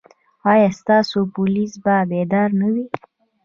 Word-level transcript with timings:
ایا 0.51 0.69
ستاسو 0.79 1.19
پولیس 1.35 1.71
به 1.83 1.95
بیدار 2.09 2.49
نه 2.59 2.67
وي؟ 2.73 2.85